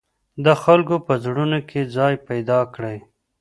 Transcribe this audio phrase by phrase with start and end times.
[0.45, 2.97] د خلکو په زړونو کې ځای پیدا کړئ.